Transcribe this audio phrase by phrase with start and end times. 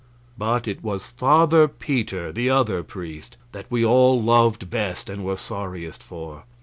[0.35, 5.37] But it was Father Peter, the other priest, that we all loved best and were
[5.37, 6.43] sorriest for.